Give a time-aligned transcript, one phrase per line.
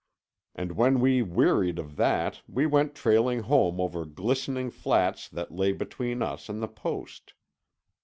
[0.55, 5.73] And when we wearied of that we went trailing home over glistening flats that lay
[5.73, 7.35] between us and the post.